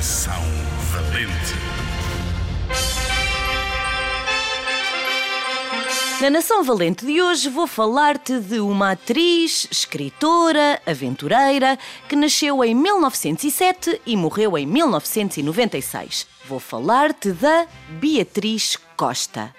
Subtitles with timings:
[0.00, 0.42] Nação
[0.92, 1.54] Valente.
[6.22, 11.78] Na Nação Valente de hoje vou falar-te de uma atriz, escritora, aventureira
[12.08, 16.26] que nasceu em 1907 e morreu em 1996.
[16.46, 17.66] Vou falar-te da
[18.00, 19.54] Beatriz Costa.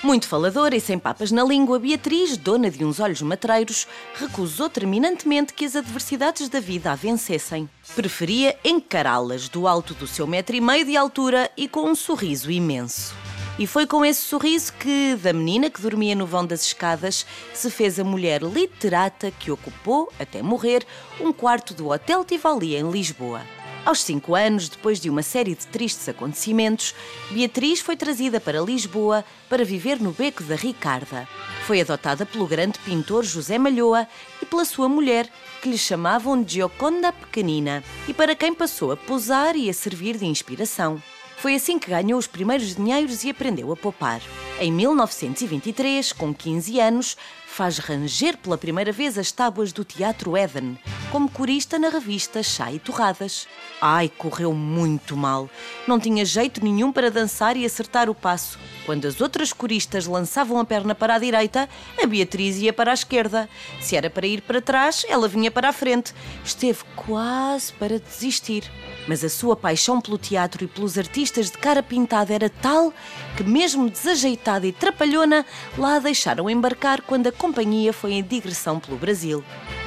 [0.00, 5.52] Muito faladora e sem papas na língua, Beatriz, dona de uns olhos matreiros, recusou terminantemente
[5.52, 7.68] que as adversidades da vida a vencessem.
[7.96, 12.48] Preferia encará-las do alto do seu metro e meio de altura e com um sorriso
[12.48, 13.12] imenso.
[13.58, 17.68] E foi com esse sorriso que, da menina que dormia no vão das escadas, se
[17.68, 20.86] fez a mulher literata que ocupou, até morrer,
[21.20, 23.42] um quarto do Hotel Tivoli em Lisboa.
[23.84, 26.94] Aos cinco anos, depois de uma série de tristes acontecimentos,
[27.30, 31.26] Beatriz foi trazida para Lisboa para viver no beco da Ricarda.
[31.66, 34.06] Foi adotada pelo grande pintor José Malhoa
[34.42, 35.28] e pela sua mulher,
[35.62, 40.26] que lhe chamavam Gioconda Pequenina, e para quem passou a posar e a servir de
[40.26, 41.02] inspiração.
[41.38, 44.20] Foi assim que ganhou os primeiros dinheiros e aprendeu a poupar.
[44.60, 47.16] Em 1923, com 15 anos,
[47.48, 50.78] faz ranger pela primeira vez as tábuas do Teatro Eden,
[51.10, 53.48] como corista na revista Chá e Torradas.
[53.80, 55.48] Ai, correu muito mal.
[55.86, 58.58] Não tinha jeito nenhum para dançar e acertar o passo.
[58.84, 61.68] Quando as outras coristas lançavam a perna para a direita,
[62.00, 63.48] a Beatriz ia para a esquerda.
[63.80, 66.14] Se era para ir para trás, ela vinha para a frente.
[66.44, 68.70] Esteve quase para desistir.
[69.06, 72.92] Mas a sua paixão pelo teatro e pelos artistas de cara pintada era tal
[73.36, 78.78] que, mesmo desajeitada e trapalhona, lá a deixaram embarcar quando a companhia foi em digressão
[78.78, 79.42] pelo Brasil.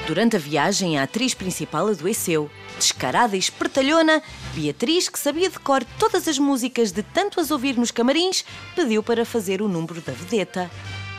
[0.08, 2.50] Durante a viagem, a atriz principal adoeceu.
[2.76, 4.22] Descarada e espertalhona,
[4.56, 8.44] Beatriz, que sabia de cor todas as músicas de tanto as ouvir nos camarins,
[8.76, 10.72] pediu para fazer o número da vedeta.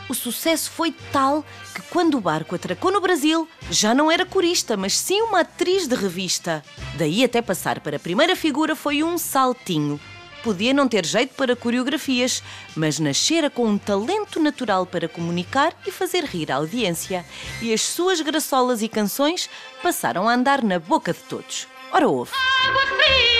[0.09, 4.75] O sucesso foi tal que, quando o barco atracou no Brasil, já não era corista,
[4.75, 6.61] mas sim uma atriz de revista.
[6.97, 9.97] Daí até passar para a primeira figura foi um saltinho.
[10.43, 12.43] Podia não ter jeito para coreografias,
[12.75, 17.25] mas nascera com um talento natural para comunicar e fazer rir a audiência.
[17.61, 19.49] E as suas graçolas e canções
[19.81, 21.67] passaram a andar na boca de todos.
[21.93, 22.31] Ora, ouve.
[22.67, 23.32] Água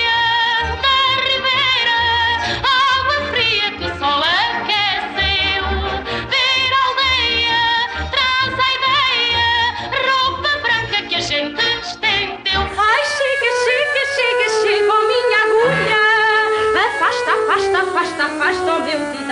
[18.13, 19.22] afasta, afasta, afasta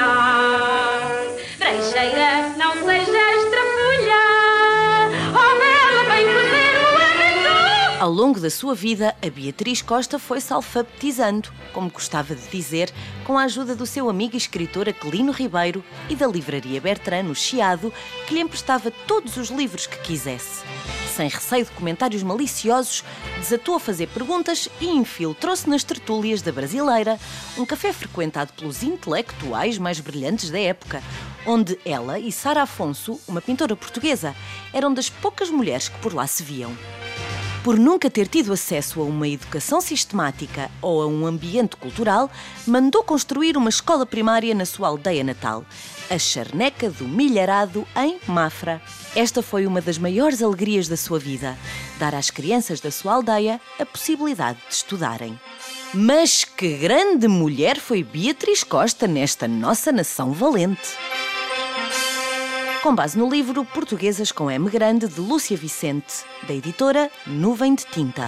[8.01, 12.91] Ao longo da sua vida, a Beatriz Costa foi-se alfabetizando, como gostava de dizer,
[13.23, 17.35] com a ajuda do seu amigo e escritor Aquilino Ribeiro e da livraria Bertrand, no
[17.35, 17.93] Chiado,
[18.25, 20.63] que lhe emprestava todos os livros que quisesse.
[21.15, 23.03] Sem receio de comentários maliciosos,
[23.37, 27.19] desatou a fazer perguntas e infiltrou-se nas tertúlias da Brasileira,
[27.55, 31.03] um café frequentado pelos intelectuais mais brilhantes da época,
[31.45, 34.35] onde ela e Sara Afonso, uma pintora portuguesa,
[34.73, 36.75] eram das poucas mulheres que por lá se viam.
[37.63, 42.27] Por nunca ter tido acesso a uma educação sistemática ou a um ambiente cultural,
[42.65, 45.63] mandou construir uma escola primária na sua aldeia natal,
[46.09, 48.81] a Charneca do Milharado, em Mafra.
[49.15, 51.55] Esta foi uma das maiores alegrias da sua vida,
[51.99, 55.39] dar às crianças da sua aldeia a possibilidade de estudarem.
[55.93, 60.97] Mas que grande mulher foi Beatriz Costa nesta nossa nação valente!
[62.81, 67.85] Com base no livro Portuguesas com M Grande de Lúcia Vicente, da editora Nuvem de
[67.85, 68.27] Tinta.